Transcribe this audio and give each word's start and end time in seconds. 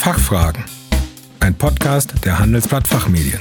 Fachfragen. 0.00 0.64
Ein 1.40 1.54
Podcast 1.54 2.14
der 2.24 2.38
Handelsblatt 2.38 2.88
Fachmedien. 2.88 3.38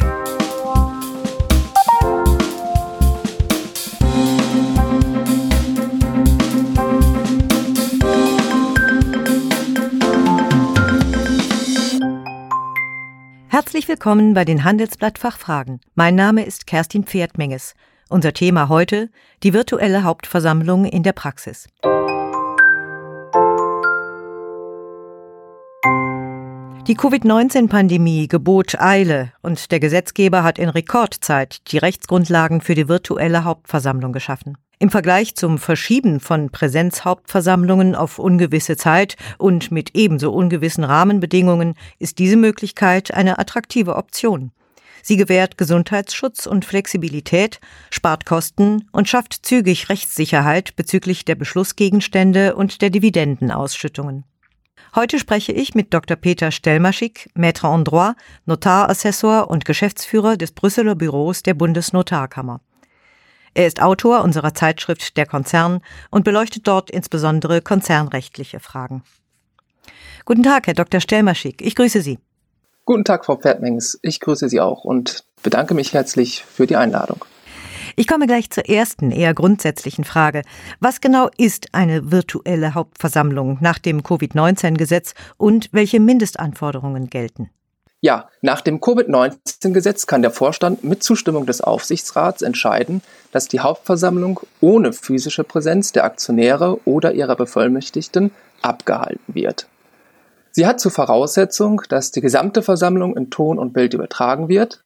Herzlich 13.47 13.87
willkommen 13.87 14.33
bei 14.33 14.43
den 14.43 14.65
Handelsblatt 14.65 15.17
Fachfragen. 15.17 15.79
Mein 15.95 16.15
Name 16.15 16.45
ist 16.45 16.67
Kerstin 16.67 17.05
Pferdmenges. 17.05 17.73
Unser 18.09 18.33
Thema 18.33 18.67
heute 18.67 19.09
die 19.43 19.53
virtuelle 19.53 20.03
Hauptversammlung 20.03 20.83
in 20.83 21.03
der 21.03 21.13
Praxis. 21.13 21.69
Die 26.89 26.95
Covid-19-Pandemie 26.95 28.27
gebot 28.27 28.81
Eile 28.81 29.31
und 29.43 29.69
der 29.71 29.79
Gesetzgeber 29.79 30.41
hat 30.41 30.57
in 30.57 30.69
Rekordzeit 30.69 31.71
die 31.71 31.77
Rechtsgrundlagen 31.77 32.61
für 32.61 32.73
die 32.73 32.87
virtuelle 32.87 33.43
Hauptversammlung 33.43 34.11
geschaffen. 34.11 34.57
Im 34.79 34.89
Vergleich 34.89 35.35
zum 35.35 35.59
Verschieben 35.59 36.19
von 36.19 36.49
Präsenzhauptversammlungen 36.49 37.93
auf 37.93 38.17
ungewisse 38.17 38.75
Zeit 38.75 39.17
und 39.37 39.71
mit 39.71 39.91
ebenso 39.95 40.31
ungewissen 40.31 40.83
Rahmenbedingungen 40.83 41.75
ist 41.99 42.17
diese 42.17 42.37
Möglichkeit 42.37 43.13
eine 43.13 43.37
attraktive 43.37 43.95
Option. 43.95 44.51
Sie 45.03 45.15
gewährt 45.15 45.59
Gesundheitsschutz 45.59 46.47
und 46.47 46.65
Flexibilität, 46.65 47.59
spart 47.91 48.25
Kosten 48.25 48.89
und 48.91 49.07
schafft 49.07 49.45
zügig 49.45 49.89
Rechtssicherheit 49.89 50.75
bezüglich 50.75 51.23
der 51.23 51.35
Beschlussgegenstände 51.35 52.55
und 52.55 52.81
der 52.81 52.89
Dividendenausschüttungen. 52.89 54.23
Heute 54.95 55.19
spreche 55.19 55.51
ich 55.51 55.75
mit 55.75 55.93
Dr. 55.93 56.17
Peter 56.17 56.51
Stellmaschik, 56.51 57.29
Maître 57.35 57.67
en 57.67 57.83
droit, 57.83 58.15
Notarassessor 58.45 59.49
und 59.49 59.65
Geschäftsführer 59.65 60.35
des 60.35 60.51
Brüsseler 60.51 60.95
Büros 60.95 61.43
der 61.43 61.53
Bundesnotarkammer. 61.53 62.61
Er 63.53 63.67
ist 63.67 63.81
Autor 63.81 64.23
unserer 64.23 64.53
Zeitschrift 64.53 65.17
Der 65.17 65.25
Konzern 65.25 65.81
und 66.09 66.23
beleuchtet 66.23 66.67
dort 66.67 66.89
insbesondere 66.89 67.61
konzernrechtliche 67.61 68.59
Fragen. 68.59 69.03
Guten 70.25 70.43
Tag, 70.43 70.67
Herr 70.67 70.73
Dr. 70.73 71.01
Stellmaschik. 71.01 71.61
Ich 71.61 71.75
grüße 71.75 72.01
Sie. 72.01 72.19
Guten 72.85 73.03
Tag, 73.03 73.25
Frau 73.25 73.35
Pferdmengs. 73.35 73.99
Ich 74.01 74.19
grüße 74.19 74.49
Sie 74.49 74.59
auch 74.59 74.83
und 74.83 75.23
bedanke 75.43 75.73
mich 75.73 75.93
herzlich 75.93 76.43
für 76.43 76.67
die 76.67 76.75
Einladung. 76.75 77.25
Ich 77.99 78.07
komme 78.07 78.27
gleich 78.27 78.49
zur 78.49 78.69
ersten, 78.69 79.11
eher 79.11 79.33
grundsätzlichen 79.33 80.05
Frage. 80.05 80.43
Was 80.79 81.01
genau 81.01 81.29
ist 81.35 81.67
eine 81.73 82.13
virtuelle 82.13 82.73
Hauptversammlung 82.73 83.57
nach 83.59 83.77
dem 83.77 84.03
Covid-19-Gesetz 84.03 85.15
und 85.35 85.67
welche 85.73 85.99
Mindestanforderungen 85.99 87.09
gelten? 87.09 87.49
Ja, 87.99 88.29
nach 88.41 88.61
dem 88.61 88.79
Covid-19-Gesetz 88.79 90.07
kann 90.07 90.21
der 90.21 90.31
Vorstand 90.31 90.85
mit 90.85 91.03
Zustimmung 91.03 91.45
des 91.45 91.59
Aufsichtsrats 91.59 92.41
entscheiden, 92.41 93.01
dass 93.33 93.49
die 93.49 93.59
Hauptversammlung 93.59 94.39
ohne 94.61 94.93
physische 94.93 95.43
Präsenz 95.43 95.91
der 95.91 96.05
Aktionäre 96.05 96.79
oder 96.85 97.11
ihrer 97.11 97.35
Bevollmächtigten 97.35 98.31
abgehalten 98.61 99.35
wird. 99.35 99.67
Sie 100.51 100.65
hat 100.65 100.79
zur 100.79 100.91
Voraussetzung, 100.91 101.81
dass 101.89 102.11
die 102.11 102.21
gesamte 102.21 102.61
Versammlung 102.61 103.17
in 103.17 103.29
Ton 103.29 103.59
und 103.59 103.73
Bild 103.73 103.93
übertragen 103.93 104.47
wird, 104.47 104.85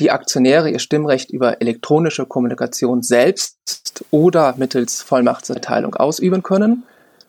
die 0.00 0.10
Aktionäre 0.10 0.70
ihr 0.70 0.78
Stimmrecht 0.78 1.30
über 1.30 1.60
elektronische 1.60 2.26
Kommunikation 2.26 3.02
selbst 3.02 4.04
oder 4.10 4.54
mittels 4.56 5.02
Vollmachtserteilung 5.02 5.94
ausüben 5.94 6.42
können, 6.42 6.84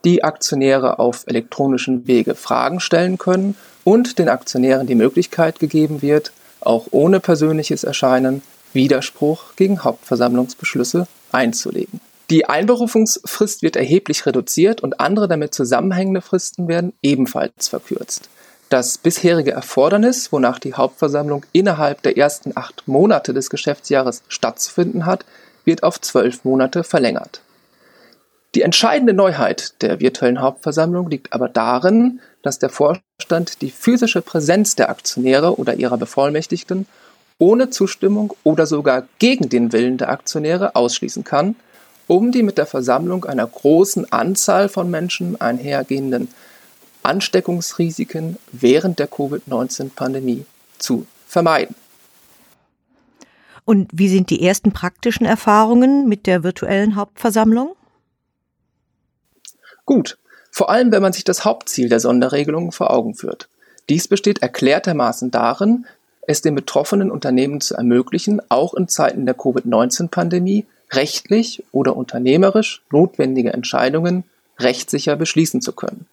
die 0.06 0.24
Aktionäre 0.24 1.00
auf 1.00 1.24
elektronischen 1.28 2.08
Wege 2.08 2.36
Fragen 2.36 2.80
stellen 2.80 3.18
können 3.18 3.56
und 3.84 4.20
den 4.20 4.30
Aktionären 4.30 4.88
die 4.88 4.96
Möglichkeit 4.96 5.60
gegeben 5.60 6.02
wird, 6.02 6.32
auch 6.62 6.88
ohne 6.92 7.20
persönliches 7.20 7.84
Erscheinen 7.84 8.42
Widerspruch 8.74 9.56
gegen 9.56 9.84
Hauptversammlungsbeschlüsse 9.84 11.08
einzulegen. 11.32 12.02
Die 12.30 12.46
Einberufungsfrist 12.46 13.64
wird 13.64 13.76
erheblich 13.76 14.28
reduziert 14.28 14.82
und 14.82 15.00
andere 15.00 15.28
damit 15.28 15.56
zusammenhängende 15.56 16.22
Fristen 16.22 16.68
werden 16.68 16.94
ebenfalls 17.02 17.68
verkürzt. 17.68 18.30
Das 18.70 19.00
bisherige 19.00 19.52
Erfordernis, 19.52 20.32
wonach 20.32 20.60
die 20.60 20.76
Hauptversammlung 20.76 21.44
innerhalb 21.54 22.04
der 22.04 22.18
ersten 22.18 22.52
acht 22.56 22.88
Monate 22.88 23.34
des 23.34 23.50
Geschäftsjahres 23.50 24.22
stattzufinden 24.28 25.08
hat, 25.08 25.26
wird 25.66 25.82
auf 25.82 26.00
zwölf 26.00 26.46
Monate 26.46 26.84
verlängert. 26.84 27.42
Die 28.54 28.62
entscheidende 28.62 29.14
Neuheit 29.14 29.82
der 29.82 30.00
virtuellen 30.00 30.42
Hauptversammlung 30.42 31.10
liegt 31.10 31.34
aber 31.34 31.50
darin, 31.50 32.20
dass 32.44 32.60
der 32.60 32.70
Vorstand 32.70 33.62
die 33.62 33.72
physische 33.72 34.22
Präsenz 34.22 34.76
der 34.76 34.90
Aktionäre 34.90 35.60
oder 35.60 35.76
ihrer 35.76 35.98
Bevollmächtigten 35.98 36.88
ohne 37.40 37.72
Zustimmung 37.72 38.34
oder 38.44 38.68
sogar 38.68 39.08
gegen 39.18 39.50
den 39.50 39.72
Willen 39.72 39.98
der 39.98 40.10
Aktionäre 40.10 40.76
ausschließen 40.76 41.24
kann, 41.24 41.56
um 42.06 42.32
die 42.32 42.44
mit 42.44 42.58
der 42.58 42.66
Versammlung 42.68 43.26
einer 43.26 43.48
großen 43.48 44.12
Anzahl 44.12 44.70
von 44.70 44.92
Menschen 44.92 45.40
einhergehenden 45.42 46.28
Ansteckungsrisiken 47.04 48.38
während 48.52 49.00
der 49.00 49.08
Covid-19-Pandemie 49.08 50.46
zu 50.78 51.06
vermeiden. 51.28 51.76
Und 53.66 53.90
wie 53.94 54.10
sind 54.10 54.32
die 54.32 54.44
ersten 54.46 54.72
praktischen 54.72 55.26
Erfahrungen 55.26 56.08
mit 56.08 56.26
der 56.26 56.44
virtuellen 56.44 56.96
Hauptversammlung? 56.96 57.76
Gut, 59.86 60.18
vor 60.52 60.70
allem 60.70 60.92
wenn 60.92 61.02
man 61.02 61.14
sich 61.14 61.24
das 61.24 61.46
Hauptziel 61.46 61.90
der 61.90 62.00
Sonderregelungen 62.00 62.72
vor 62.72 62.92
Augen 62.92 63.16
führt. 63.16 63.48
Dies 63.90 64.08
besteht 64.08 64.42
erklärtermaßen 64.42 65.32
darin, 65.32 65.86
es 66.28 66.42
den 66.42 66.54
betroffenen 66.54 67.10
Unternehmen 67.10 67.60
zu 67.62 67.76
ermöglichen, 67.76 68.42
auch 68.50 68.74
in 68.76 68.88
Zeiten 68.88 69.26
der 69.26 69.36
Covid-19-Pandemie 69.36 70.66
rechtlich 70.92 71.64
oder 71.72 71.96
unternehmerisch 71.96 72.84
notwendige 72.92 73.54
Entscheidungen 73.54 74.24
rechtssicher 74.60 75.16
beschließen 75.16 75.62
zu 75.62 75.74
können. 75.74 76.06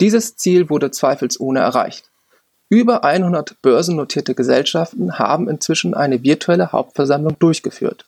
Dieses 0.00 0.36
Ziel 0.36 0.70
wurde 0.70 0.90
zweifelsohne 0.90 1.60
erreicht. 1.60 2.10
Über 2.68 3.02
100 3.02 3.60
börsennotierte 3.62 4.34
Gesellschaften 4.34 5.18
haben 5.18 5.48
inzwischen 5.48 5.94
eine 5.94 6.22
virtuelle 6.22 6.72
Hauptversammlung 6.72 7.38
durchgeführt. 7.38 8.04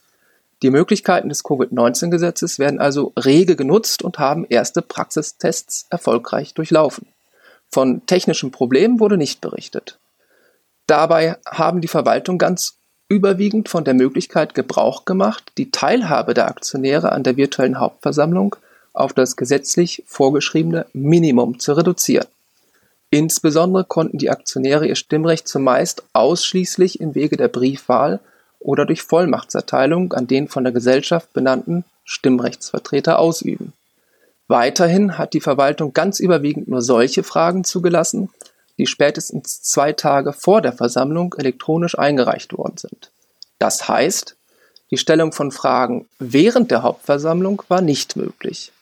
Die 0.62 0.70
Möglichkeiten 0.70 1.30
des 1.30 1.42
Covid-19-Gesetzes 1.42 2.58
werden 2.58 2.80
also 2.80 3.14
rege 3.18 3.56
genutzt 3.56 4.02
und 4.02 4.18
haben 4.18 4.44
erste 4.48 4.82
Praxistests 4.82 5.86
erfolgreich 5.88 6.52
durchlaufen. 6.52 7.06
Von 7.70 8.04
technischen 8.04 8.50
Problemen 8.50 9.00
wurde 9.00 9.16
nicht 9.16 9.40
berichtet. 9.40 9.98
Dabei 10.86 11.38
haben 11.46 11.80
die 11.80 11.88
Verwaltung 11.88 12.36
ganz 12.36 12.76
überwiegend 13.08 13.68
von 13.68 13.84
der 13.84 13.94
Möglichkeit 13.94 14.54
Gebrauch 14.54 15.04
gemacht, 15.04 15.52
die 15.56 15.70
Teilhabe 15.70 16.34
der 16.34 16.48
Aktionäre 16.48 17.12
an 17.12 17.22
der 17.22 17.36
virtuellen 17.36 17.80
Hauptversammlung 17.80 18.56
auf 18.92 19.12
das 19.12 19.36
gesetzlich 19.36 20.02
vorgeschriebene 20.06 20.86
Minimum 20.92 21.58
zu 21.58 21.72
reduzieren. 21.72 22.26
Insbesondere 23.10 23.84
konnten 23.84 24.18
die 24.18 24.30
Aktionäre 24.30 24.86
ihr 24.86 24.94
Stimmrecht 24.94 25.48
zumeist 25.48 26.04
ausschließlich 26.12 27.00
im 27.00 27.14
Wege 27.14 27.36
der 27.36 27.48
Briefwahl 27.48 28.20
oder 28.60 28.86
durch 28.86 29.02
Vollmachtserteilung 29.02 30.12
an 30.12 30.26
den 30.26 30.48
von 30.48 30.64
der 30.64 30.72
Gesellschaft 30.72 31.32
benannten 31.32 31.84
Stimmrechtsvertreter 32.04 33.18
ausüben. 33.18 33.72
Weiterhin 34.46 35.18
hat 35.18 35.32
die 35.32 35.40
Verwaltung 35.40 35.92
ganz 35.92 36.20
überwiegend 36.20 36.68
nur 36.68 36.82
solche 36.82 37.22
Fragen 37.22 37.64
zugelassen, 37.64 38.30
die 38.78 38.86
spätestens 38.86 39.62
zwei 39.62 39.92
Tage 39.92 40.32
vor 40.32 40.62
der 40.62 40.72
Versammlung 40.72 41.34
elektronisch 41.36 41.98
eingereicht 41.98 42.56
worden 42.56 42.76
sind. 42.76 43.10
Das 43.58 43.88
heißt, 43.88 44.36
die 44.90 44.96
Stellung 44.96 45.32
von 45.32 45.52
Fragen 45.52 46.08
während 46.18 46.70
der 46.70 46.82
Hauptversammlung 46.82 47.62
war 47.68 47.80
nicht 47.80 48.16
möglich. 48.16 48.72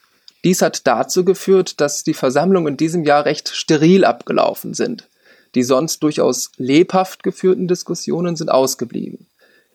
Dies 0.43 0.61
hat 0.61 0.87
dazu 0.87 1.25
geführt, 1.25 1.81
dass 1.81 2.03
die 2.03 2.13
Versammlungen 2.13 2.73
in 2.73 2.77
diesem 2.77 3.03
Jahr 3.03 3.25
recht 3.25 3.49
steril 3.49 4.05
abgelaufen 4.05 4.73
sind. 4.73 5.09
Die 5.55 5.63
sonst 5.63 6.03
durchaus 6.03 6.51
lebhaft 6.57 7.23
geführten 7.23 7.67
Diskussionen 7.67 8.35
sind 8.35 8.49
ausgeblieben. 8.49 9.27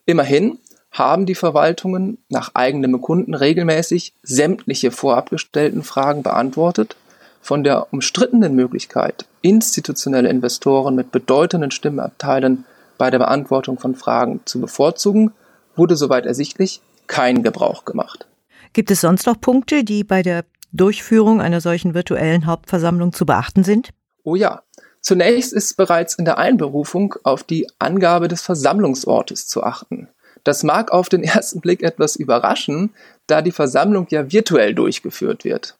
Immerhin 0.06 0.58
haben 0.90 1.26
die 1.26 1.34
Verwaltungen 1.34 2.18
nach 2.28 2.54
eigenem 2.54 2.92
Bekunden 2.92 3.34
regelmäßig 3.34 4.14
sämtliche 4.22 4.92
vorab 4.92 5.28
gestellten 5.30 5.82
Fragen 5.82 6.22
beantwortet. 6.22 6.96
Von 7.42 7.64
der 7.64 7.92
umstrittenen 7.92 8.54
Möglichkeit, 8.54 9.26
institutionelle 9.42 10.30
Investoren 10.30 10.94
mit 10.94 11.10
bedeutenden 11.10 11.72
Stimmenabteilen 11.72 12.64
bei 12.96 13.10
der 13.10 13.18
Beantwortung 13.18 13.78
von 13.78 13.96
Fragen 13.96 14.40
zu 14.44 14.60
bevorzugen, 14.60 15.32
wurde 15.76 15.96
soweit 15.96 16.24
ersichtlich 16.24 16.80
kein 17.06 17.42
Gebrauch 17.42 17.84
gemacht. 17.84 18.26
Gibt 18.72 18.90
es 18.90 19.00
sonst 19.00 19.26
noch 19.26 19.40
Punkte, 19.40 19.84
die 19.84 20.04
bei 20.04 20.22
der 20.22 20.44
Durchführung 20.74 21.40
einer 21.40 21.60
solchen 21.60 21.94
virtuellen 21.94 22.46
Hauptversammlung 22.46 23.12
zu 23.12 23.24
beachten 23.24 23.64
sind? 23.64 23.90
Oh 24.24 24.34
ja. 24.34 24.62
Zunächst 25.00 25.52
ist 25.52 25.76
bereits 25.76 26.14
in 26.14 26.24
der 26.24 26.38
Einberufung 26.38 27.14
auf 27.22 27.44
die 27.44 27.68
Angabe 27.78 28.26
des 28.26 28.42
Versammlungsortes 28.42 29.46
zu 29.46 29.62
achten. 29.62 30.08
Das 30.42 30.62
mag 30.62 30.92
auf 30.92 31.08
den 31.08 31.22
ersten 31.24 31.60
Blick 31.60 31.82
etwas 31.82 32.16
überraschen, 32.16 32.94
da 33.26 33.40
die 33.40 33.52
Versammlung 33.52 34.06
ja 34.10 34.32
virtuell 34.32 34.74
durchgeführt 34.74 35.44
wird. 35.44 35.78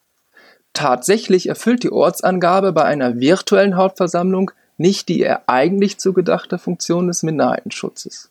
Tatsächlich 0.73 1.49
erfüllt 1.49 1.83
die 1.83 1.93
Ortsangabe 1.93 2.73
bei 2.73 2.85
einer 2.85 3.19
virtuellen 3.19 3.77
Hauptversammlung 3.77 4.51
nicht 4.77 5.09
die 5.09 5.21
ihr 5.21 5.49
eigentlich 5.49 5.99
zugedachte 5.99 6.59
Funktion 6.59 7.07
des 7.07 7.23
Minderheitenschutzes. 7.23 8.31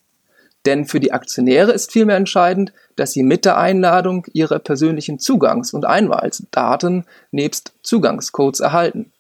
Denn 0.65 0.86
für 0.86 1.00
die 1.00 1.12
Aktionäre 1.12 1.71
ist 1.71 1.92
vielmehr 1.92 2.15
entscheidend, 2.15 2.71
dass 2.95 3.12
sie 3.12 3.24
mit 3.24 3.44
der 3.45 3.57
Einladung 3.57 4.25
ihre 4.33 4.60
persönlichen 4.60 5.19
Zugangs- 5.19 5.74
und 5.74 5.86
Einwahldaten 5.86 7.06
nebst 7.31 7.74
Zugangscodes 7.83 8.62
erhalten. 8.62 9.12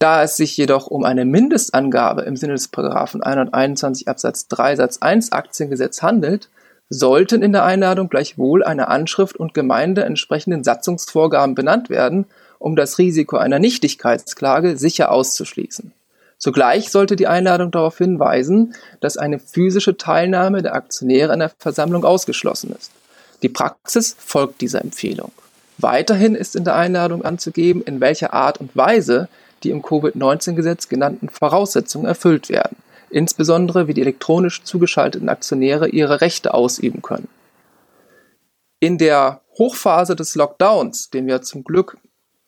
Da 0.00 0.22
es 0.22 0.36
sich 0.36 0.56
jedoch 0.56 0.86
um 0.86 1.04
eine 1.04 1.26
Mindestangabe 1.26 2.22
im 2.22 2.34
Sinne 2.34 2.54
des 2.54 2.68
Paragraphen 2.68 3.22
121 3.22 4.08
Absatz 4.08 4.48
3 4.48 4.76
Satz 4.76 4.98
1 5.02 5.32
Aktiengesetz 5.32 6.02
handelt, 6.02 6.48
sollten 6.88 7.42
in 7.42 7.52
der 7.52 7.64
Einladung 7.64 8.08
gleichwohl 8.08 8.64
eine 8.64 8.88
Anschrift 8.88 9.36
und 9.36 9.54
Gemeinde 9.54 10.04
entsprechenden 10.04 10.64
Satzungsvorgaben 10.64 11.54
benannt 11.54 11.90
werden, 11.90 12.26
um 12.58 12.76
das 12.76 12.98
Risiko 12.98 13.36
einer 13.36 13.58
Nichtigkeitsklage 13.58 14.76
sicher 14.76 15.12
auszuschließen. 15.12 15.92
Zugleich 16.40 16.90
sollte 16.90 17.16
die 17.16 17.26
Einladung 17.26 17.70
darauf 17.70 17.98
hinweisen, 17.98 18.74
dass 19.00 19.18
eine 19.18 19.38
physische 19.38 19.98
Teilnahme 19.98 20.62
der 20.62 20.74
Aktionäre 20.74 21.32
an 21.32 21.40
der 21.40 21.52
Versammlung 21.58 22.04
ausgeschlossen 22.04 22.74
ist. 22.76 22.90
Die 23.42 23.50
Praxis 23.50 24.16
folgt 24.18 24.62
dieser 24.62 24.80
Empfehlung. 24.80 25.32
Weiterhin 25.76 26.34
ist 26.34 26.56
in 26.56 26.64
der 26.64 26.76
Einladung 26.76 27.24
anzugeben, 27.24 27.82
in 27.82 28.00
welcher 28.00 28.32
Art 28.32 28.58
und 28.58 28.74
Weise 28.74 29.28
die 29.62 29.70
im 29.70 29.82
Covid-19-Gesetz 29.82 30.88
genannten 30.88 31.28
Voraussetzungen 31.28 32.06
erfüllt 32.06 32.48
werden, 32.48 32.78
insbesondere 33.10 33.86
wie 33.86 33.94
die 33.94 34.00
elektronisch 34.00 34.62
zugeschalteten 34.64 35.28
Aktionäre 35.28 35.88
ihre 35.88 36.22
Rechte 36.22 36.54
ausüben 36.54 37.02
können. 37.02 37.28
In 38.78 38.96
der 38.96 39.42
Hochphase 39.58 40.16
des 40.16 40.34
Lockdowns, 40.34 41.10
den 41.10 41.26
wir 41.26 41.42
zum 41.42 41.64
Glück 41.64 41.98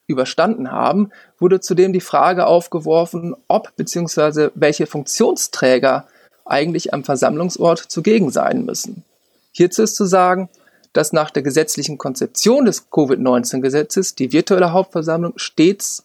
überstanden 0.06 0.70
haben, 0.70 1.10
wurde 1.38 1.60
zudem 1.60 1.92
die 1.92 2.00
Frage 2.00 2.46
aufgeworfen, 2.46 3.34
ob 3.48 3.74
bzw. 3.76 4.50
welche 4.54 4.86
Funktionsträger 4.86 6.06
eigentlich 6.44 6.92
am 6.92 7.04
Versammlungsort 7.04 7.78
zugegen 7.78 8.30
sein 8.30 8.64
müssen. 8.64 9.04
Hierzu 9.52 9.82
ist 9.82 9.96
zu 9.96 10.04
sagen, 10.04 10.48
dass 10.92 11.12
nach 11.12 11.30
der 11.30 11.42
gesetzlichen 11.42 11.98
Konzeption 11.98 12.64
des 12.64 12.90
Covid-19-Gesetzes 12.90 14.14
die 14.14 14.32
virtuelle 14.32 14.72
Hauptversammlung 14.72 15.34
stets 15.36 16.04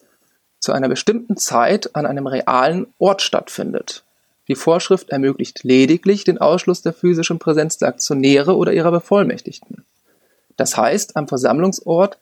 zu 0.60 0.72
einer 0.72 0.88
bestimmten 0.88 1.36
Zeit 1.36 1.94
an 1.94 2.06
einem 2.06 2.26
realen 2.26 2.86
Ort 2.98 3.22
stattfindet. 3.22 4.04
Die 4.48 4.54
Vorschrift 4.54 5.10
ermöglicht 5.10 5.62
lediglich 5.62 6.24
den 6.24 6.38
Ausschluss 6.38 6.80
der 6.82 6.94
physischen 6.94 7.38
Präsenz 7.38 7.76
der 7.76 7.88
Aktionäre 7.88 8.56
oder 8.56 8.72
ihrer 8.72 8.90
Bevollmächtigten. 8.90 9.84
Das 10.56 10.76
heißt, 10.76 11.16
am 11.16 11.28
Versammlungsort 11.28 12.18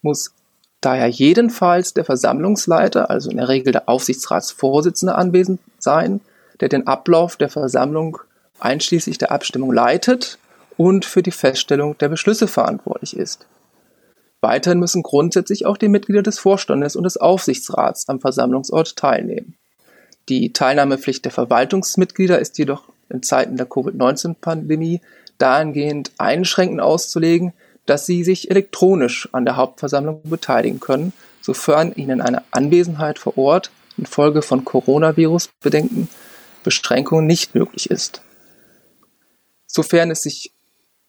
muss 0.00 0.32
daher 0.80 1.08
jedenfalls 1.08 1.94
der 1.94 2.04
Versammlungsleiter, 2.04 3.10
also 3.10 3.30
in 3.30 3.36
der 3.36 3.48
Regel 3.48 3.72
der 3.72 3.88
Aufsichtsratsvorsitzende, 3.88 5.14
anwesend 5.14 5.60
sein, 5.78 6.20
der 6.60 6.68
den 6.68 6.86
Ablauf 6.86 7.36
der 7.36 7.48
Versammlung 7.48 8.18
einschließlich 8.60 9.18
der 9.18 9.32
Abstimmung 9.32 9.72
leitet 9.72 10.38
und 10.76 11.04
für 11.04 11.22
die 11.22 11.30
Feststellung 11.30 11.96
der 11.98 12.08
Beschlüsse 12.08 12.46
verantwortlich 12.48 13.16
ist. 13.16 13.46
Weiterhin 14.40 14.78
müssen 14.78 15.02
grundsätzlich 15.02 15.66
auch 15.66 15.76
die 15.76 15.88
Mitglieder 15.88 16.22
des 16.22 16.38
Vorstandes 16.38 16.94
und 16.94 17.04
des 17.04 17.16
Aufsichtsrats 17.16 18.08
am 18.08 18.20
Versammlungsort 18.20 18.96
teilnehmen. 18.96 19.56
Die 20.28 20.52
Teilnahmepflicht 20.52 21.24
der 21.24 21.32
Verwaltungsmitglieder 21.32 22.38
ist 22.38 22.58
jedoch 22.58 22.84
in 23.08 23.22
Zeiten 23.22 23.56
der 23.56 23.66
Covid-19-Pandemie 23.66 25.00
dahingehend 25.38 26.12
einschränkend 26.18 26.80
auszulegen, 26.80 27.52
dass 27.86 28.06
sie 28.06 28.24
sich 28.24 28.50
elektronisch 28.50 29.28
an 29.32 29.44
der 29.44 29.56
Hauptversammlung 29.56 30.20
beteiligen 30.24 30.80
können, 30.80 31.12
sofern 31.40 31.92
ihnen 31.94 32.20
eine 32.20 32.42
Anwesenheit 32.50 33.18
vor 33.18 33.38
Ort 33.38 33.70
infolge 33.96 34.42
von 34.42 34.64
Coronavirus-bedingten 34.64 36.08
Beschränkungen 36.64 37.26
nicht 37.26 37.54
möglich 37.54 37.90
ist. 37.90 38.20
Sofern 39.66 40.10
es 40.10 40.22
sich 40.22 40.52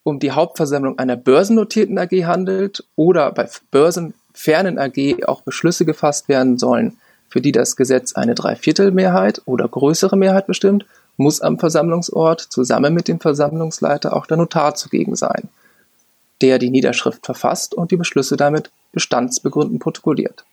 um 0.03 0.19
die 0.19 0.31
Hauptversammlung 0.31 0.99
einer 0.99 1.17
börsennotierten 1.17 1.97
AG 1.97 2.25
handelt 2.25 2.85
oder 2.95 3.31
bei 3.31 3.49
börsenfernen 3.71 4.77
AG 4.77 5.23
auch 5.25 5.41
Beschlüsse 5.41 5.83
gefasst 5.83 6.29
werden 6.29 6.57
sollen, 6.57 6.97
für 7.29 7.41
die 7.41 7.51
das 7.51 7.75
Gesetz 7.75 8.13
eine 8.13 8.35
Dreiviertelmehrheit 8.35 9.41
oder 9.45 9.67
größere 9.67 10.15
Mehrheit 10.15 10.47
bestimmt, 10.47 10.85
muss 11.17 11.41
am 11.41 11.59
Versammlungsort 11.59 12.39
zusammen 12.39 12.93
mit 12.93 13.07
dem 13.07 13.19
Versammlungsleiter 13.19 14.15
auch 14.15 14.27
der 14.27 14.37
Notar 14.37 14.75
zugegen 14.75 15.15
sein, 15.15 15.49
der 16.41 16.59
die 16.59 16.69
Niederschrift 16.69 17.25
verfasst 17.25 17.73
und 17.73 17.91
die 17.91 17.97
Beschlüsse 17.97 18.37
damit 18.37 18.69
bestandsbegründend 18.91 19.81
protokolliert. 19.81 20.45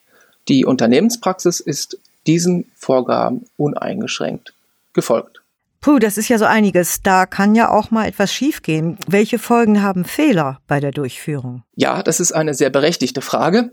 Die 0.49 0.65
Unternehmenspraxis 0.65 1.61
ist 1.61 1.99
diesen 2.27 2.71
Vorgaben 2.75 3.47
uneingeschränkt 3.57 4.55
gefolgt. 4.93 5.41
Puh, 5.81 5.99
das 5.99 6.17
ist 6.17 6.29
ja 6.29 6.39
so 6.39 6.47
einiges. 6.47 7.03
Da 7.03 7.27
kann 7.27 7.55
ja 7.55 7.71
auch 7.71 7.91
mal 7.91 8.09
etwas 8.09 8.33
schiefgehen. 8.33 8.97
Welche 9.07 9.39
Folgen 9.39 9.83
haben 9.83 10.07
Fehler 10.07 10.61
bei 10.67 10.81
der 10.81 10.93
Durchführung? 10.93 11.63
Ja, 11.77 12.03
das 12.03 12.21
ist 12.21 12.33
eine 12.33 12.55
sehr 12.55 12.71
berechtigte 12.71 13.21
Frage. 13.21 13.71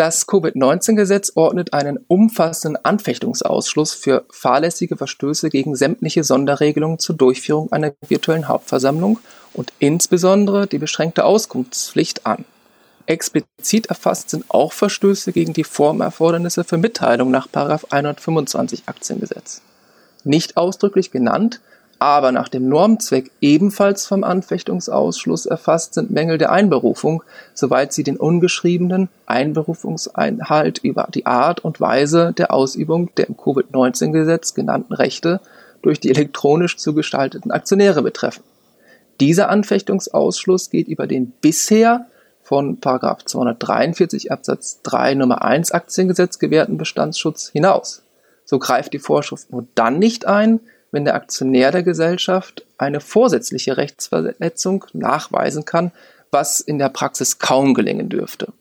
Das 0.00 0.26
Covid-19-Gesetz 0.26 1.32
ordnet 1.34 1.74
einen 1.74 1.98
umfassenden 2.08 2.82
Anfechtungsausschluss 2.82 3.92
für 3.92 4.24
fahrlässige 4.30 4.96
Verstöße 4.96 5.50
gegen 5.50 5.76
sämtliche 5.76 6.24
Sonderregelungen 6.24 6.98
zur 6.98 7.16
Durchführung 7.16 7.70
einer 7.70 7.92
virtuellen 8.08 8.48
Hauptversammlung 8.48 9.18
und 9.52 9.74
insbesondere 9.78 10.66
die 10.66 10.78
beschränkte 10.78 11.26
Auskunftspflicht 11.26 12.24
an. 12.24 12.46
Explizit 13.04 13.88
erfasst 13.88 14.30
sind 14.30 14.46
auch 14.48 14.72
Verstöße 14.72 15.32
gegen 15.32 15.52
die 15.52 15.64
Formerfordernisse 15.64 16.64
für 16.64 16.78
Mitteilung 16.78 17.30
nach 17.30 17.48
125 17.52 18.84
Aktiengesetz 18.86 19.60
nicht 20.24 20.56
ausdrücklich 20.56 21.10
genannt, 21.10 21.60
aber 22.00 22.32
nach 22.32 22.48
dem 22.48 22.66
Normzweck 22.66 23.30
ebenfalls 23.42 24.06
vom 24.06 24.24
Anfechtungsausschluss 24.24 25.44
erfasst 25.44 25.92
sind 25.92 26.10
Mängel 26.10 26.38
der 26.38 26.50
Einberufung, 26.50 27.22
soweit 27.52 27.92
sie 27.92 28.04
den 28.04 28.16
ungeschriebenen 28.16 29.10
Einberufungseinhalt 29.26 30.78
über 30.78 31.08
die 31.14 31.26
Art 31.26 31.62
und 31.62 31.78
Weise 31.78 32.32
der 32.36 32.54
Ausübung 32.54 33.14
der 33.16 33.28
im 33.28 33.36
Covid-19-Gesetz 33.36 34.54
genannten 34.54 34.94
Rechte 34.94 35.40
durch 35.82 36.00
die 36.00 36.08
elektronisch 36.08 36.78
zugestalteten 36.78 37.50
Aktionäre 37.50 38.02
betreffen. 38.02 38.44
Dieser 39.20 39.50
Anfechtungsausschluss 39.50 40.70
geht 40.70 40.88
über 40.88 41.06
den 41.06 41.32
bisher 41.42 42.06
von 42.42 42.78
243 42.80 44.32
Absatz 44.32 44.80
3 44.84 45.16
Nummer 45.16 45.42
1 45.42 45.72
Aktiengesetz 45.72 46.38
gewährten 46.38 46.78
Bestandsschutz 46.78 47.50
hinaus. 47.50 48.02
So 48.46 48.58
greift 48.58 48.94
die 48.94 48.98
Vorschrift 48.98 49.52
nur 49.52 49.66
dann 49.74 49.98
nicht 49.98 50.24
ein, 50.24 50.60
wenn 50.92 51.04
der 51.04 51.14
Aktionär 51.14 51.70
der 51.72 51.82
Gesellschaft 51.82 52.64
eine 52.78 53.00
vorsätzliche 53.00 53.76
Rechtsverletzung 53.76 54.84
nachweisen 54.92 55.64
kann, 55.64 55.92
was 56.30 56.60
in 56.60 56.78
der 56.78 56.88
Praxis 56.88 57.38
kaum 57.38 57.74
gelingen 57.74 58.08
dürfte. 58.08 58.52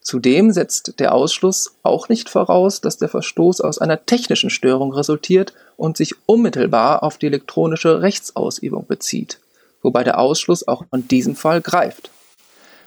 Zudem 0.00 0.50
setzt 0.50 0.98
der 0.98 1.14
Ausschluss 1.14 1.76
auch 1.84 2.08
nicht 2.08 2.28
voraus, 2.28 2.80
dass 2.80 2.98
der 2.98 3.08
Verstoß 3.08 3.60
aus 3.60 3.78
einer 3.78 4.04
technischen 4.04 4.50
Störung 4.50 4.92
resultiert 4.92 5.54
und 5.76 5.96
sich 5.96 6.14
unmittelbar 6.26 7.04
auf 7.04 7.18
die 7.18 7.26
elektronische 7.26 8.02
Rechtsausübung 8.02 8.86
bezieht, 8.86 9.38
wobei 9.80 10.02
der 10.02 10.18
Ausschluss 10.18 10.66
auch 10.66 10.84
in 10.92 11.06
diesem 11.06 11.36
Fall 11.36 11.60
greift. 11.60 12.10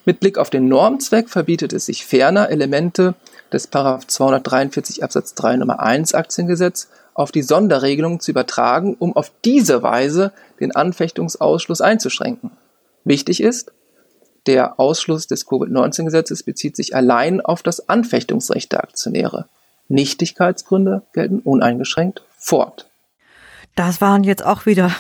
Mit 0.04 0.20
Blick 0.20 0.38
auf 0.38 0.50
den 0.50 0.68
Normzweck 0.68 1.30
verbietet 1.30 1.74
es 1.74 1.88
sich 1.88 2.06
ferner, 2.06 2.50
Elemente 2.50 3.16
des 3.52 3.70
243 3.72 5.04
Absatz 5.04 5.34
3 5.36 5.56
Nummer 5.58 5.80
1 5.80 6.14
Aktiengesetz 6.14 6.90
auf 7.16 7.32
die 7.32 7.42
Sonderregelung 7.42 8.20
zu 8.20 8.30
übertragen, 8.30 8.96
um 9.00 9.16
auf 9.16 9.32
diese 9.44 9.82
Weise 9.82 10.32
den 10.60 10.76
Anfechtungsausschluss 10.76 11.82
einzuschränken. 11.82 12.52
Wichtig 13.04 13.42
ist, 13.42 13.72
der 14.46 14.80
Ausschluss 14.80 15.26
des 15.26 15.48
Covid-19-Gesetzes 15.48 16.44
bezieht 16.44 16.76
sich 16.76 16.96
allein 16.96 17.42
auf 17.42 17.64
das 17.64 17.90
Anfechtungsrecht 17.90 18.72
der 18.72 18.84
Aktionäre. 18.84 19.48
Nichtigkeitsgründe 19.88 21.02
gelten 21.14 21.40
uneingeschränkt 21.40 22.24
fort. 22.38 22.88
Das 23.76 24.02
waren 24.02 24.24
jetzt 24.24 24.46
auch 24.46 24.66
wieder 24.66 24.92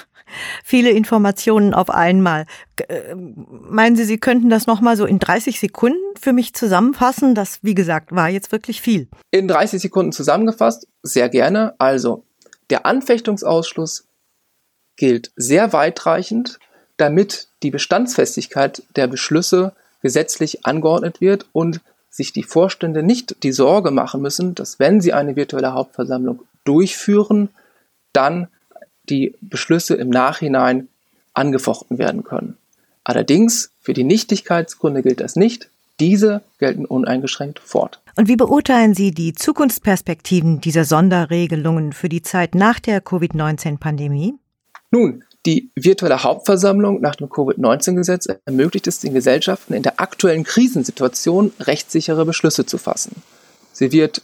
viele 0.63 0.91
Informationen 0.91 1.73
auf 1.73 1.89
einmal. 1.89 2.45
Äh, 2.87 3.15
meinen 3.15 3.95
Sie, 3.95 4.03
Sie 4.03 4.17
könnten 4.17 4.49
das 4.49 4.67
nochmal 4.67 4.97
so 4.97 5.05
in 5.05 5.19
30 5.19 5.59
Sekunden 5.59 5.97
für 6.19 6.33
mich 6.33 6.53
zusammenfassen? 6.53 7.35
Das, 7.35 7.59
wie 7.61 7.75
gesagt, 7.75 8.13
war 8.13 8.29
jetzt 8.29 8.51
wirklich 8.51 8.81
viel. 8.81 9.07
In 9.31 9.47
30 9.47 9.81
Sekunden 9.81 10.11
zusammengefasst, 10.11 10.87
sehr 11.03 11.29
gerne. 11.29 11.75
Also, 11.77 12.23
der 12.69 12.85
Anfechtungsausschluss 12.85 14.07
gilt 14.95 15.31
sehr 15.35 15.73
weitreichend, 15.73 16.59
damit 16.97 17.49
die 17.63 17.71
Bestandsfestigkeit 17.71 18.83
der 18.95 19.07
Beschlüsse 19.07 19.73
gesetzlich 20.01 20.65
angeordnet 20.65 21.19
wird 21.19 21.47
und 21.51 21.81
sich 22.09 22.31
die 22.31 22.43
Vorstände 22.43 23.03
nicht 23.03 23.43
die 23.43 23.51
Sorge 23.51 23.91
machen 23.91 24.21
müssen, 24.21 24.55
dass 24.55 24.79
wenn 24.79 25.01
sie 25.01 25.11
eine 25.11 25.35
virtuelle 25.35 25.73
Hauptversammlung 25.73 26.43
durchführen, 26.63 27.49
dann 28.13 28.47
die 29.09 29.35
Beschlüsse 29.41 29.95
im 29.95 30.09
Nachhinein 30.09 30.87
angefochten 31.33 31.97
werden 31.97 32.23
können. 32.23 32.57
Allerdings 33.03 33.71
für 33.81 33.93
die 33.93 34.03
Nichtigkeitsgründe 34.03 35.03
gilt 35.03 35.19
das 35.19 35.35
nicht. 35.35 35.69
Diese 35.99 36.41
gelten 36.59 36.85
uneingeschränkt 36.85 37.59
fort. 37.59 38.01
Und 38.17 38.27
wie 38.27 38.35
beurteilen 38.35 38.93
Sie 38.93 39.11
die 39.11 39.33
Zukunftsperspektiven 39.33 40.59
dieser 40.59 40.85
Sonderregelungen 40.85 41.93
für 41.93 42.09
die 42.09 42.21
Zeit 42.21 42.55
nach 42.55 42.79
der 42.79 43.01
Covid-19-Pandemie? 43.01 44.35
Nun, 44.91 45.23
die 45.45 45.69
virtuelle 45.75 46.23
Hauptversammlung 46.23 47.01
nach 47.01 47.15
dem 47.15 47.29
Covid-19-Gesetz 47.29 48.27
ermöglicht 48.45 48.87
es 48.87 48.99
den 48.99 49.13
Gesellschaften 49.13 49.73
in 49.73 49.83
der 49.83 49.99
aktuellen 49.99 50.43
Krisensituation 50.43 51.51
rechtssichere 51.59 52.25
Beschlüsse 52.25 52.65
zu 52.65 52.77
fassen. 52.77 53.21
Sie 53.71 53.91
wird, 53.91 54.21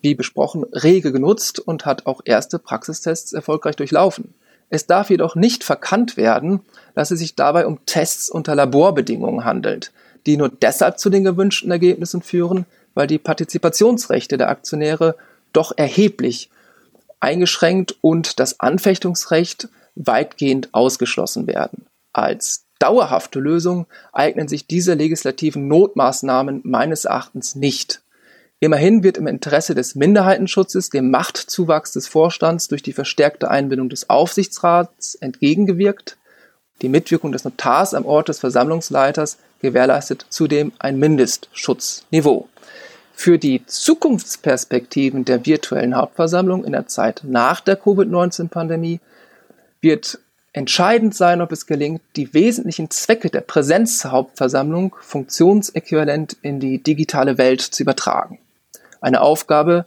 wie 0.00 0.14
besprochen, 0.14 0.64
rege 0.72 1.12
genutzt 1.12 1.58
und 1.58 1.86
hat 1.86 2.06
auch 2.06 2.20
erste 2.24 2.58
Praxistests 2.58 3.32
erfolgreich 3.32 3.76
durchlaufen. 3.76 4.34
Es 4.70 4.86
darf 4.86 5.10
jedoch 5.10 5.34
nicht 5.34 5.64
verkannt 5.64 6.16
werden, 6.16 6.60
dass 6.94 7.10
es 7.10 7.18
sich 7.18 7.34
dabei 7.34 7.66
um 7.66 7.84
Tests 7.86 8.28
unter 8.28 8.54
Laborbedingungen 8.54 9.44
handelt, 9.44 9.92
die 10.26 10.36
nur 10.36 10.50
deshalb 10.50 10.98
zu 10.98 11.10
den 11.10 11.24
gewünschten 11.24 11.70
Ergebnissen 11.70 12.22
führen, 12.22 12.66
weil 12.94 13.06
die 13.06 13.18
Partizipationsrechte 13.18 14.36
der 14.36 14.50
Aktionäre 14.50 15.16
doch 15.52 15.72
erheblich 15.76 16.50
eingeschränkt 17.20 17.96
und 18.00 18.38
das 18.38 18.60
Anfechtungsrecht 18.60 19.68
weitgehend 19.94 20.68
ausgeschlossen 20.72 21.46
werden. 21.46 21.86
Als 22.12 22.66
dauerhafte 22.78 23.40
Lösung 23.40 23.86
eignen 24.12 24.48
sich 24.48 24.66
diese 24.66 24.94
legislativen 24.94 25.66
Notmaßnahmen 25.68 26.60
meines 26.64 27.04
Erachtens 27.06 27.54
nicht. 27.54 28.02
Immerhin 28.60 29.04
wird 29.04 29.18
im 29.18 29.28
Interesse 29.28 29.76
des 29.76 29.94
Minderheitenschutzes 29.94 30.90
dem 30.90 31.12
Machtzuwachs 31.12 31.92
des 31.92 32.08
Vorstands 32.08 32.66
durch 32.66 32.82
die 32.82 32.92
verstärkte 32.92 33.50
Einbindung 33.50 33.88
des 33.88 34.10
Aufsichtsrats 34.10 35.14
entgegengewirkt. 35.14 36.16
Die 36.82 36.88
Mitwirkung 36.88 37.30
des 37.30 37.44
Notars 37.44 37.94
am 37.94 38.04
Ort 38.04 38.28
des 38.28 38.40
Versammlungsleiters 38.40 39.38
gewährleistet 39.62 40.26
zudem 40.28 40.72
ein 40.80 40.98
Mindestschutzniveau. 40.98 42.48
Für 43.14 43.38
die 43.38 43.64
Zukunftsperspektiven 43.64 45.24
der 45.24 45.46
virtuellen 45.46 45.96
Hauptversammlung 45.96 46.64
in 46.64 46.72
der 46.72 46.88
Zeit 46.88 47.22
nach 47.24 47.60
der 47.60 47.76
Covid-19-Pandemie 47.76 48.98
wird 49.80 50.18
entscheidend 50.52 51.14
sein, 51.14 51.42
ob 51.42 51.52
es 51.52 51.66
gelingt, 51.66 52.00
die 52.16 52.34
wesentlichen 52.34 52.90
Zwecke 52.90 53.30
der 53.30 53.42
Präsenzhauptversammlung 53.42 54.96
funktionsäquivalent 55.00 56.36
in 56.42 56.58
die 56.58 56.82
digitale 56.82 57.38
Welt 57.38 57.60
zu 57.60 57.84
übertragen. 57.84 58.38
Eine 59.00 59.20
Aufgabe, 59.20 59.86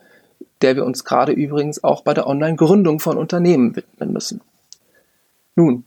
der 0.61 0.75
wir 0.75 0.85
uns 0.85 1.03
gerade 1.03 1.31
übrigens 1.31 1.83
auch 1.83 2.01
bei 2.01 2.13
der 2.13 2.27
Online-Gründung 2.27 2.99
von 2.99 3.17
Unternehmen 3.17 3.75
widmen 3.75 4.13
müssen. 4.13 4.41
Nun, 5.55 5.83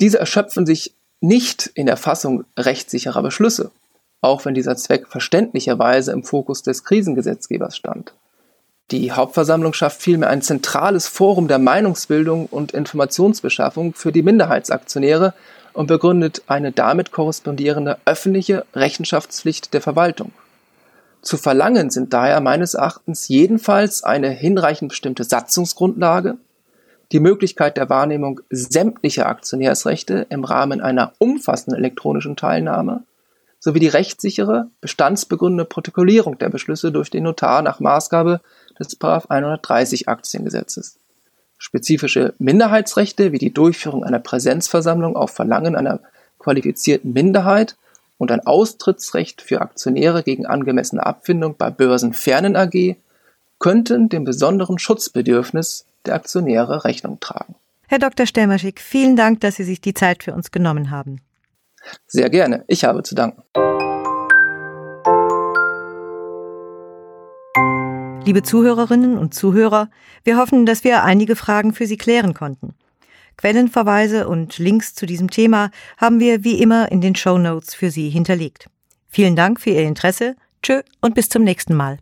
diese 0.00 0.18
erschöpfen 0.18 0.66
sich 0.66 0.94
nicht 1.20 1.70
in 1.74 1.86
der 1.86 1.96
Fassung 1.96 2.44
rechtssicherer 2.56 3.22
Beschlüsse, 3.22 3.70
auch 4.20 4.44
wenn 4.44 4.54
dieser 4.54 4.76
Zweck 4.76 5.08
verständlicherweise 5.08 6.12
im 6.12 6.24
Fokus 6.24 6.62
des 6.62 6.84
Krisengesetzgebers 6.84 7.76
stand. 7.76 8.12
Die 8.90 9.12
Hauptversammlung 9.12 9.74
schafft 9.74 10.00
vielmehr 10.00 10.30
ein 10.30 10.40
zentrales 10.40 11.06
Forum 11.08 11.46
der 11.46 11.58
Meinungsbildung 11.58 12.46
und 12.46 12.72
Informationsbeschaffung 12.72 13.92
für 13.92 14.12
die 14.12 14.22
Minderheitsaktionäre 14.22 15.34
und 15.74 15.88
begründet 15.88 16.42
eine 16.46 16.72
damit 16.72 17.12
korrespondierende 17.12 17.98
öffentliche 18.06 18.64
Rechenschaftspflicht 18.74 19.74
der 19.74 19.82
Verwaltung. 19.82 20.32
Zu 21.22 21.36
verlangen 21.36 21.90
sind 21.90 22.12
daher 22.12 22.40
meines 22.40 22.74
Erachtens 22.74 23.28
jedenfalls 23.28 24.04
eine 24.04 24.30
hinreichend 24.30 24.90
bestimmte 24.90 25.24
Satzungsgrundlage, 25.24 26.38
die 27.12 27.20
Möglichkeit 27.20 27.76
der 27.76 27.88
Wahrnehmung 27.88 28.40
sämtlicher 28.50 29.26
Aktionärsrechte 29.26 30.26
im 30.30 30.44
Rahmen 30.44 30.80
einer 30.80 31.12
umfassenden 31.18 31.78
elektronischen 31.78 32.36
Teilnahme 32.36 33.04
sowie 33.60 33.80
die 33.80 33.88
rechtssichere, 33.88 34.68
bestandsbegründete 34.80 35.68
Protokollierung 35.68 36.38
der 36.38 36.48
Beschlüsse 36.48 36.92
durch 36.92 37.10
den 37.10 37.24
Notar 37.24 37.62
nach 37.62 37.80
Maßgabe 37.80 38.40
des 38.78 38.96
130 39.00 40.08
Aktiengesetzes. 40.08 40.98
Spezifische 41.56 42.34
Minderheitsrechte 42.38 43.32
wie 43.32 43.38
die 43.38 43.52
Durchführung 43.52 44.04
einer 44.04 44.20
Präsenzversammlung 44.20 45.16
auf 45.16 45.32
Verlangen 45.32 45.74
einer 45.74 46.00
qualifizierten 46.38 47.12
Minderheit 47.12 47.76
und 48.18 48.30
ein 48.30 48.46
Austrittsrecht 48.46 49.40
für 49.40 49.60
Aktionäre 49.62 50.22
gegen 50.22 50.44
angemessene 50.44 51.06
Abfindung 51.06 51.56
bei 51.56 51.70
Börsenfernen 51.70 52.56
AG 52.56 52.96
könnten 53.58 54.08
dem 54.08 54.24
besonderen 54.24 54.78
Schutzbedürfnis 54.78 55.86
der 56.04 56.14
Aktionäre 56.14 56.84
Rechnung 56.84 57.18
tragen. 57.20 57.54
Herr 57.86 57.98
Dr. 57.98 58.26
Stelmaschik, 58.26 58.80
vielen 58.80 59.16
Dank, 59.16 59.40
dass 59.40 59.56
Sie 59.56 59.64
sich 59.64 59.80
die 59.80 59.94
Zeit 59.94 60.22
für 60.22 60.34
uns 60.34 60.50
genommen 60.50 60.90
haben. 60.90 61.20
Sehr 62.06 62.28
gerne. 62.28 62.64
Ich 62.66 62.84
habe 62.84 63.02
zu 63.02 63.14
danken. 63.14 63.42
Liebe 68.24 68.42
Zuhörerinnen 68.42 69.16
und 69.16 69.32
Zuhörer, 69.32 69.88
wir 70.22 70.36
hoffen, 70.36 70.66
dass 70.66 70.84
wir 70.84 71.02
einige 71.02 71.34
Fragen 71.34 71.72
für 71.72 71.86
Sie 71.86 71.96
klären 71.96 72.34
konnten. 72.34 72.74
Quellenverweise 73.38 74.28
und 74.28 74.58
Links 74.58 74.94
zu 74.94 75.06
diesem 75.06 75.30
Thema 75.30 75.70
haben 75.96 76.20
wir 76.20 76.44
wie 76.44 76.60
immer 76.60 76.92
in 76.92 77.00
den 77.00 77.14
Show 77.14 77.38
Notes 77.38 77.74
für 77.74 77.90
Sie 77.90 78.10
hinterlegt. 78.10 78.66
Vielen 79.08 79.36
Dank 79.36 79.60
für 79.60 79.70
Ihr 79.70 79.84
Interesse. 79.84 80.36
Tschö 80.62 80.82
und 81.00 81.14
bis 81.14 81.28
zum 81.28 81.44
nächsten 81.44 81.74
Mal. 81.74 81.98